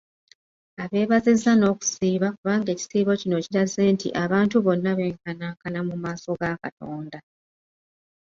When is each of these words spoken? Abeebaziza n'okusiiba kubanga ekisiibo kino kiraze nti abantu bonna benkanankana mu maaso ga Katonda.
Abeebaziza 0.83 1.51
n'okusiiba 1.55 2.27
kubanga 2.37 2.69
ekisiibo 2.71 3.11
kino 3.21 3.37
kiraze 3.45 3.83
nti 3.95 4.07
abantu 4.23 4.55
bonna 4.65 4.91
benkanankana 4.97 5.79
mu 5.87 5.95
maaso 6.03 6.29
ga 6.39 6.51
Katonda. 6.63 7.17